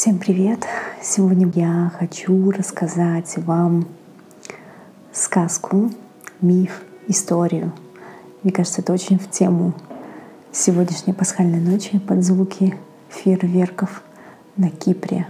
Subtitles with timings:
[0.00, 0.64] Всем привет!
[1.02, 3.86] Сегодня я хочу рассказать вам
[5.12, 5.90] сказку,
[6.40, 7.70] миф, историю.
[8.42, 9.74] Мне кажется, это очень в тему
[10.52, 12.74] сегодняшней пасхальной ночи под звуки
[13.10, 14.02] фейерверков
[14.56, 15.26] на Кипре.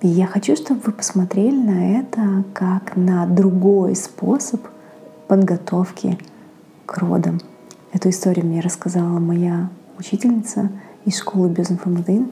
[0.00, 4.66] Я хочу, чтобы вы посмотрели на это как на другой способ
[5.28, 6.18] подготовки
[6.86, 7.42] к родам.
[7.92, 9.68] Эту историю мне рассказала моя
[9.98, 10.70] учительница
[11.04, 12.30] из школы Бюзенфамадын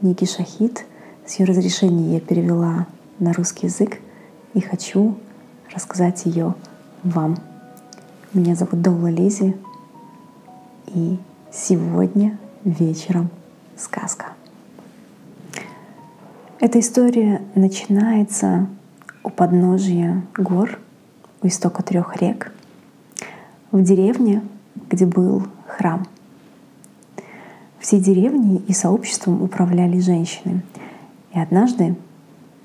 [0.00, 0.84] Ники Шахид.
[1.26, 2.86] С ее разрешения я перевела
[3.18, 3.98] на русский язык
[4.54, 5.16] и хочу
[5.72, 6.54] рассказать ее
[7.02, 7.36] вам.
[8.32, 9.56] Меня зовут Доула Лизи,
[10.86, 11.18] и
[11.52, 13.28] сегодня вечером
[13.76, 14.26] сказка.
[16.60, 18.68] Эта история начинается
[19.24, 20.78] у подножия гор,
[21.42, 22.52] у истока трех рек,
[23.70, 24.42] в деревне,
[24.88, 26.06] где был храм—
[27.82, 30.62] все деревни и сообществом управляли женщины.
[31.34, 31.96] И однажды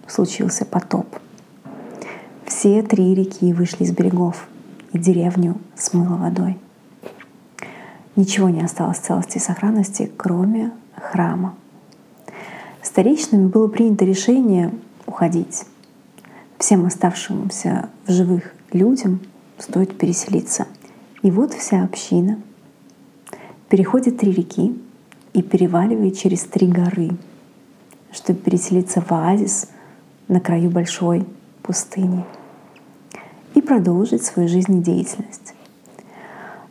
[0.05, 1.07] случился потоп.
[2.45, 4.47] Все три реки вышли из берегов,
[4.93, 6.57] и деревню смыло водой.
[8.15, 11.55] Ничего не осталось в целости и сохранности, кроме храма.
[12.83, 14.71] Старейшинами было принято решение
[15.07, 15.65] уходить.
[16.59, 19.19] Всем оставшимся в живых людям
[19.57, 20.67] стоит переселиться.
[21.23, 22.39] И вот вся община
[23.69, 24.75] переходит три реки,
[25.37, 27.11] и переваливает через три горы,
[28.11, 29.69] чтобы переселиться в оазис
[30.27, 31.27] на краю большой
[31.61, 32.25] пустыни
[33.53, 35.53] и продолжить свою жизнедеятельность.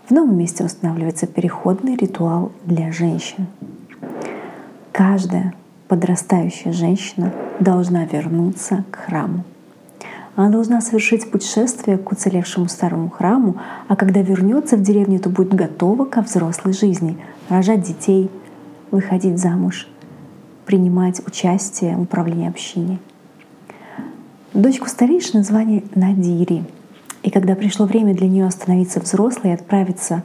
[0.09, 3.47] В новом месте устанавливается переходный ритуал для женщин.
[4.91, 5.55] Каждая
[5.87, 9.45] подрастающая женщина должна вернуться к храму.
[10.35, 15.55] Она должна совершить путешествие к уцелевшему старому храму, а когда вернется в деревню, то будет
[15.55, 17.17] готова ко взрослой жизни,
[17.49, 18.29] рожать детей,
[18.91, 19.89] выходить замуж,
[20.65, 22.99] принимать участие в управлении общиной.
[24.53, 26.65] Дочку старейшины звали Надири.
[27.23, 30.23] И когда пришло время для нее остановиться взрослой и отправиться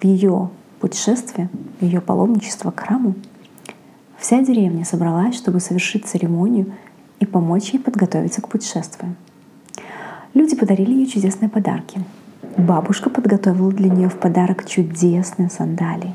[0.00, 0.50] в ее
[0.80, 1.50] путешествие,
[1.80, 3.14] в ее паломничество к храму,
[4.18, 6.72] вся деревня собралась, чтобы совершить церемонию
[7.20, 9.16] и помочь ей подготовиться к путешествию.
[10.32, 12.00] Люди подарили ей чудесные подарки.
[12.56, 16.14] Бабушка подготовила для нее в подарок чудесные сандалии.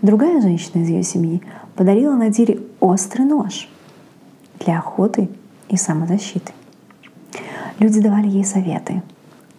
[0.00, 1.42] Другая женщина из ее семьи
[1.74, 3.68] подарила Надире острый нож
[4.60, 5.28] для охоты
[5.68, 6.52] и самозащиты.
[7.80, 9.02] Люди давали ей советы.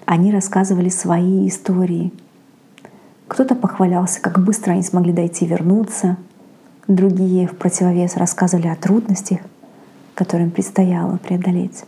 [0.06, 2.14] Они рассказывали свои истории.
[3.28, 6.16] Кто-то похвалялся, как быстро они смогли дойти и вернуться.
[6.88, 9.42] Другие в противовес рассказывали о трудностях,
[10.16, 11.84] которые им предстояло преодолеть.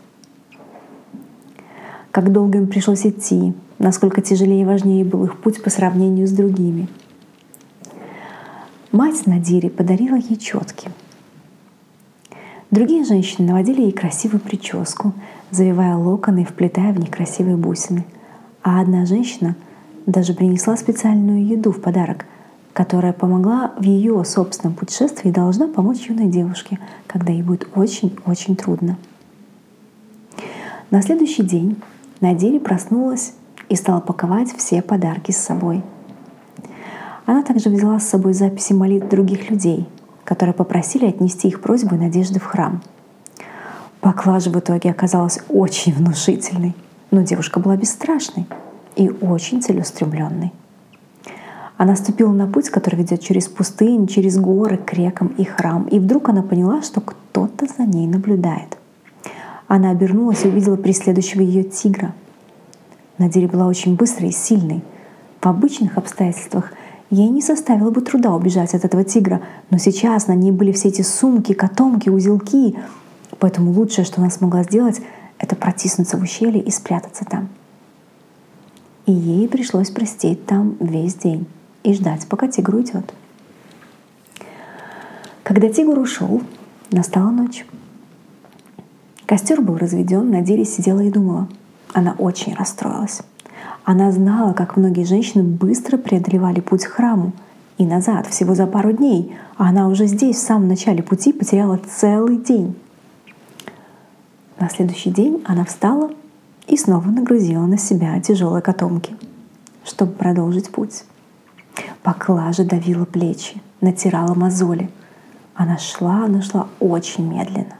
[2.11, 6.31] Как долго им пришлось идти, насколько тяжелее и важнее был их путь по сравнению с
[6.31, 6.89] другими—
[8.91, 10.91] Мать Надири подарила ей четки.
[12.71, 15.13] Другие женщины наводили ей красивую прическу,
[15.49, 18.03] завивая локоны и вплетая в них красивые бусины.
[18.63, 19.55] А одна женщина
[20.05, 22.25] даже принесла специальную еду в подарок,
[22.73, 26.77] которая помогла в ее собственном путешествии и должна помочь юной девушке,
[27.07, 28.97] когда ей будет очень-очень трудно.
[30.89, 31.81] На следующий день
[32.19, 33.35] Надири проснулась
[33.69, 35.81] и стала паковать все подарки с собой—
[37.25, 39.87] она также взяла с собой записи молитв других людей,
[40.23, 42.81] которые попросили отнести их просьбы и надежды в храм.
[43.99, 46.75] Поклажа в итоге оказалась очень внушительной,
[47.11, 48.47] но девушка была бесстрашной
[48.95, 50.51] и очень целеустремленной.
[51.77, 55.99] Она ступила на путь, который ведет через пустынь, через горы, к рекам и храм, и
[55.99, 58.77] вдруг она поняла, что кто-то за ней наблюдает.
[59.67, 62.13] Она обернулась и увидела преследующего ее тигра.
[63.17, 64.83] Надири была очень быстрой и сильной.
[65.39, 66.71] В обычных обстоятельствах
[67.11, 70.87] Ей не составило бы труда убежать от этого тигра, но сейчас на ней были все
[70.87, 72.77] эти сумки, котомки, узелки.
[73.37, 75.01] Поэтому лучшее, что она смогла сделать,
[75.37, 77.49] это протиснуться в ущелье и спрятаться там.
[79.05, 81.47] И ей пришлось простить там весь день
[81.83, 83.13] и ждать, пока тигр уйдет.
[85.43, 86.41] Когда тигр ушел,
[86.91, 87.65] настала ночь.
[89.25, 91.49] Костер был разведен, на деле сидела и думала.
[91.91, 93.21] Она очень расстроилась.
[93.83, 97.33] Она знала, как многие женщины быстро преодолевали путь к храму
[97.77, 101.77] и назад всего за пару дней, а она уже здесь, в самом начале пути, потеряла
[101.77, 102.75] целый день.
[104.59, 106.11] На следующий день она встала
[106.67, 109.15] и снова нагрузила на себя тяжелые котомки,
[109.83, 111.03] чтобы продолжить путь.
[112.03, 114.91] Поклажа давила плечи, натирала мозоли.
[115.55, 117.75] Она шла, она шла очень медленно.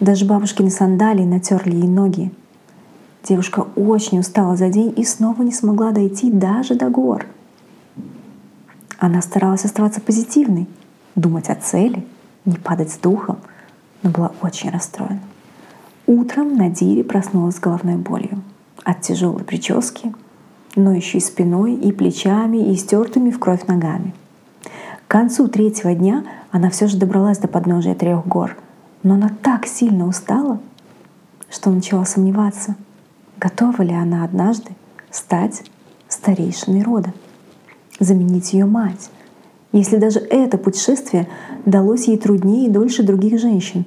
[0.00, 2.32] Даже бабушкины сандалии натерли ей ноги,
[3.28, 7.26] Девушка очень устала за день и снова не смогла дойти даже до гор.
[8.98, 10.68] Она старалась оставаться позитивной,
[11.16, 12.06] думать о цели
[12.44, 13.38] не падать с духом,
[14.04, 15.18] но была очень расстроена.
[16.06, 18.42] Утром Надире проснулась с головной болью
[18.84, 20.14] от тяжелой прически,
[20.76, 24.14] ноющей спиной и плечами и стертыми в кровь ногами.
[25.08, 28.56] К концу третьего дня она все же добралась до подножия трех гор,
[29.02, 30.60] но она так сильно устала,
[31.50, 32.76] что начала сомневаться,
[33.38, 34.70] готова ли она однажды
[35.10, 35.62] стать
[36.08, 37.12] старейшиной рода,
[38.00, 39.10] заменить ее мать,
[39.72, 41.28] если даже это путешествие
[41.64, 43.84] далось ей труднее и дольше других женщин.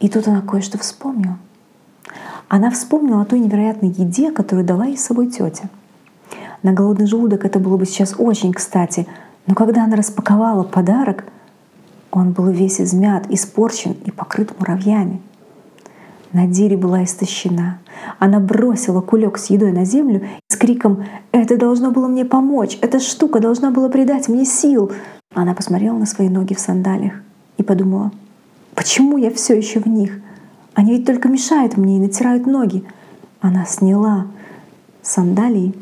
[0.00, 1.38] И тут она кое-что вспомнила.
[2.48, 5.70] Она вспомнила о той невероятной еде, которую дала ей с собой тетя.
[6.62, 9.06] На голодный желудок это было бы сейчас очень кстати,
[9.46, 11.24] но когда она распаковала подарок,
[12.10, 15.20] он был весь измят, испорчен и покрыт муравьями—
[16.32, 17.78] Надири была истощена.
[18.18, 22.78] Она бросила кулек с едой на землю с криком «Это должно было мне помочь!
[22.80, 24.90] Эта штука должна была придать мне сил!»
[25.34, 27.14] Она посмотрела на свои ноги в сандалиях
[27.58, 28.12] и подумала
[28.74, 30.20] «Почему я все еще в них?
[30.74, 32.84] Они ведь только мешают мне и натирают ноги!»
[33.40, 34.26] Она сняла
[35.02, 35.74] сандалии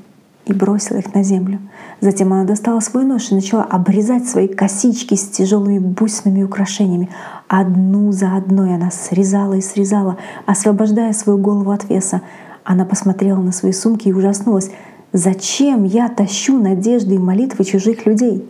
[0.51, 1.61] и бросила их на землю.
[2.01, 7.09] Затем она достала свой нож и начала обрезать свои косички с тяжелыми бусинами и украшениями.
[7.49, 10.17] Одну за одной она срезала и срезала,
[10.47, 12.23] освобождая свою голову от веса.
[12.65, 14.71] Она посмотрела на свои сумки и ужаснулась.
[15.13, 18.45] «Зачем я тащу надежды и молитвы чужих людей?»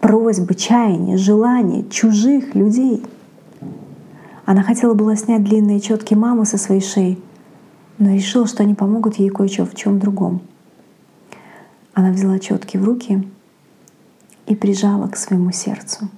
[0.00, 3.02] Просьбы, чаяния, желания чужих людей.
[4.44, 7.18] Она хотела было снять длинные четки мамы со своей шеи,
[7.98, 10.42] но решила, что они помогут ей кое-что в чем другом—
[11.94, 13.26] она взяла четки в руки
[14.46, 16.08] и прижала к своему сердцу.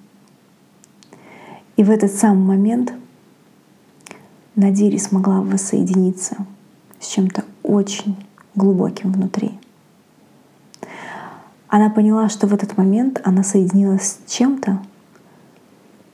[1.77, 2.95] И в этот самый момент
[4.55, 6.37] Надири смогла воссоединиться
[6.99, 8.17] с чем-то очень
[8.55, 9.53] глубоким внутри.
[11.69, 14.83] Она поняла, что в этот момент она соединилась с чем-то,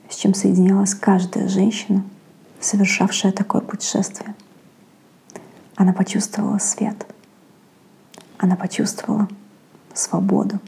[0.09, 2.03] с чем соединялась каждая женщина,
[2.59, 4.35] совершавшая такое путешествие.
[5.75, 7.07] Она почувствовала свет.
[8.37, 9.29] Она почувствовала
[9.93, 10.59] свободу.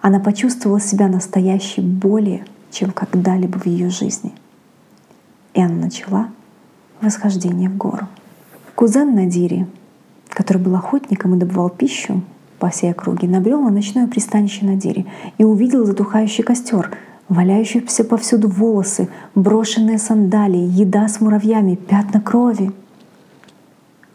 [0.00, 4.32] Она почувствовала себя настоящей более, чем когда-либо в ее жизни.
[5.54, 6.28] И она начала
[7.00, 8.06] восхождение в гору.
[8.74, 9.66] Кузен Надири,
[10.28, 12.22] который был охотником и добывал пищу
[12.58, 15.06] по всей округе, набрел на ночное пристанище Надири
[15.38, 16.96] и увидел затухающий костер,
[17.28, 22.70] валяющиеся повсюду волосы, брошенные сандалии, еда с муравьями, пятна крови.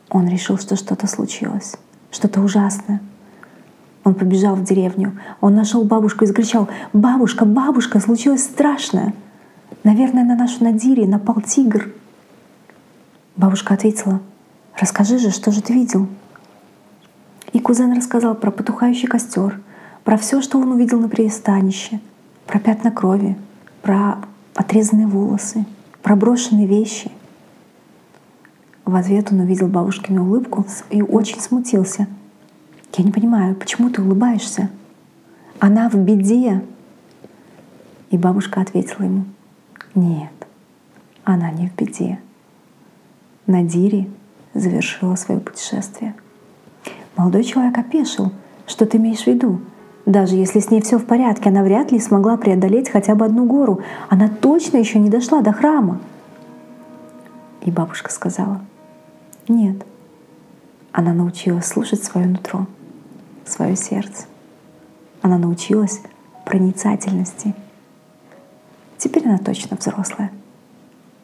[0.09, 1.75] Он решил, что что-то случилось,
[2.11, 3.01] что-то ужасное—
[4.03, 5.17] он побежал в деревню.
[5.41, 9.13] Он нашел бабушку и закричал «Бабушка, бабушка, случилось страшное!
[9.83, 11.91] Наверное, на нашу Надире напал тигр».
[13.35, 14.19] Бабушка ответила
[14.79, 16.07] «Расскажи же, что же ты видел?»
[17.53, 19.61] И кузен рассказал про потухающий костер,
[20.03, 21.99] про все, что он увидел на пристанище,
[22.47, 23.37] про пятна крови,
[23.83, 24.17] про
[24.55, 25.65] отрезанные волосы,
[26.01, 27.11] про брошенные вещи.
[28.85, 32.07] В ответ он увидел бабушкину улыбку и очень смутился—
[32.97, 34.69] я не понимаю, почему ты улыбаешься?
[35.59, 36.61] Она в беде.
[38.09, 39.23] И бабушка ответила ему,
[39.95, 40.31] нет,
[41.23, 42.19] она не в беде.
[43.47, 44.09] Надири
[44.53, 46.13] завершила свое путешествие.
[47.15, 48.31] Молодой человек опешил.
[48.67, 49.61] Что ты имеешь в виду?
[50.05, 53.45] Даже если с ней все в порядке, она вряд ли смогла преодолеть хотя бы одну
[53.45, 53.81] гору.
[54.09, 55.99] Она точно еще не дошла до храма.
[57.61, 58.59] И бабушка сказала,
[59.47, 59.85] нет,
[60.91, 62.65] она научилась слушать свое нутро
[63.51, 64.25] свое сердце.
[65.21, 66.01] Она научилась
[66.45, 67.53] проницательности.
[68.97, 70.31] Теперь она точно взрослая.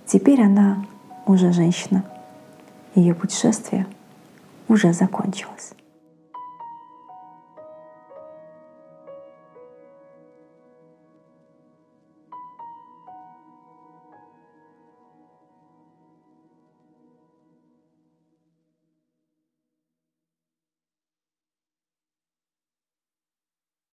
[0.06, 0.86] Теперь она
[1.26, 2.04] уже женщина.
[2.96, 3.88] Ее путешествие
[4.68, 5.74] уже закончилось.